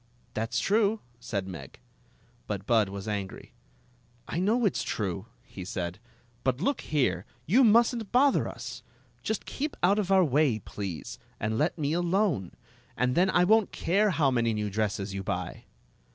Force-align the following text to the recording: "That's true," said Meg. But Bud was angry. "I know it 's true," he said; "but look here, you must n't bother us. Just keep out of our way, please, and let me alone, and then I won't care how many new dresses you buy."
"That's 0.33 0.59
true," 0.59 1.01
said 1.19 1.47
Meg. 1.47 1.79
But 2.47 2.65
Bud 2.65 2.89
was 2.89 3.07
angry. 3.07 3.53
"I 4.27 4.39
know 4.39 4.65
it 4.65 4.75
's 4.75 4.81
true," 4.81 5.27
he 5.43 5.63
said; 5.63 5.99
"but 6.43 6.59
look 6.59 6.81
here, 6.81 7.23
you 7.45 7.63
must 7.63 7.95
n't 7.95 8.11
bother 8.11 8.47
us. 8.47 8.81
Just 9.21 9.45
keep 9.45 9.77
out 9.83 9.99
of 9.99 10.11
our 10.11 10.23
way, 10.25 10.57
please, 10.57 11.19
and 11.39 11.59
let 11.59 11.77
me 11.77 11.93
alone, 11.93 12.53
and 12.97 13.13
then 13.13 13.29
I 13.29 13.43
won't 13.43 13.71
care 13.71 14.09
how 14.09 14.31
many 14.31 14.55
new 14.55 14.71
dresses 14.71 15.13
you 15.13 15.21
buy." 15.21 15.65